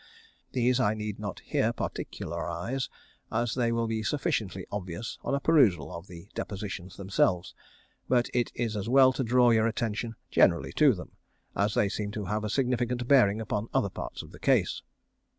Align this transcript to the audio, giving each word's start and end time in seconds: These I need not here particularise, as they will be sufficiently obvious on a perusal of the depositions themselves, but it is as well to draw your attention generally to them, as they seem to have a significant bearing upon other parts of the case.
These 0.53 0.79
I 0.79 0.95
need 0.95 1.19
not 1.19 1.41
here 1.41 1.71
particularise, 1.71 2.89
as 3.31 3.53
they 3.53 3.71
will 3.71 3.85
be 3.85 4.01
sufficiently 4.01 4.65
obvious 4.71 5.19
on 5.21 5.35
a 5.35 5.39
perusal 5.39 5.91
of 5.95 6.07
the 6.07 6.27
depositions 6.33 6.97
themselves, 6.97 7.53
but 8.09 8.27
it 8.33 8.51
is 8.55 8.75
as 8.75 8.89
well 8.89 9.13
to 9.13 9.23
draw 9.23 9.51
your 9.51 9.67
attention 9.67 10.15
generally 10.31 10.73
to 10.73 10.95
them, 10.95 11.11
as 11.55 11.75
they 11.75 11.87
seem 11.87 12.09
to 12.13 12.25
have 12.25 12.43
a 12.43 12.49
significant 12.49 13.07
bearing 13.07 13.39
upon 13.39 13.67
other 13.75 13.91
parts 13.91 14.23
of 14.23 14.31
the 14.31 14.39
case. 14.39 14.81